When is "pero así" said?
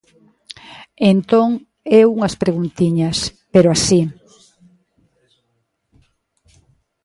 3.53-4.01